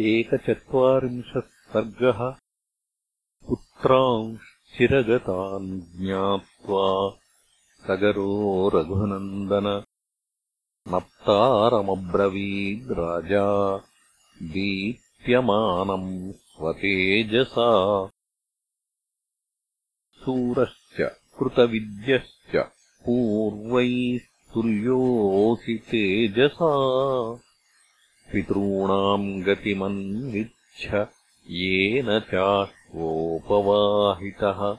एकचत्वारिंशः 0.00 1.40
सर्गः 1.40 2.34
पुत्रांश्चिरगतान् 3.48 5.80
ज्ञात्वा 5.80 7.16
सगरो 7.88 8.68
रघुनन्दन। 8.68 9.82
नप्तारमब्रवीद्राजा 10.88 13.80
दीप्यमानम् 14.42 16.32
स्वतेजसा। 16.32 17.70
सूरश्च 20.14 21.12
कृतविद्यश्च 21.38 22.66
पूर्वैस्तुल्योऽसि 23.04 25.82
तेजसा 25.90 26.72
पितॄणाम् 28.32 29.42
गतिमन्विच्छ 29.42 31.06
येन 31.50 32.20
चाश्वोपवाहितः 32.20 34.76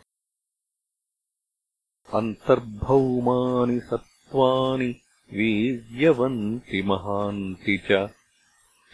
अन्तर्भौमानि 2.14 3.80
सत्त्वानि 3.80 4.96
वीर्यवन्ति 5.34 6.82
महान्ति 6.82 7.78
च। 7.78 8.10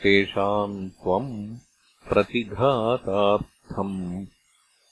तेषाम् 0.04 0.90
त्वम् 0.90 1.58
प्रतिघातार्थम् 2.10 4.26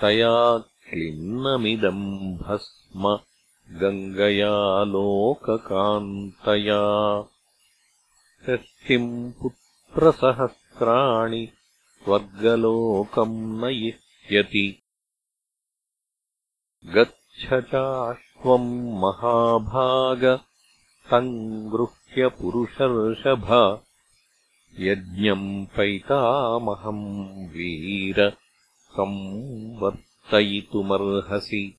तया 0.00 0.58
क्लिन्नमिदम् 0.58 2.38
भस्म 2.38 3.18
गङ्गया 3.70 4.84
लोककान्तया 4.84 6.80
षष्टिम् 8.46 9.32
पुत्रसहस्राणि 9.32 11.48
स्वर्गलोकम् 12.04 13.64
नयिष्यति। 13.64 14.82
गच्छ 16.86 17.54
चाश्वम् 17.54 19.00
महाभाग 19.00 20.40
तम् 21.10 21.70
गृह्य 21.70 22.28
पुरुषर्षभ 22.28 23.80
यज्ञम् 24.78 25.66
पैतामहम् 25.66 27.48
वीर 27.48 28.32
संवर्तयितुमर्हसि। 28.88 31.78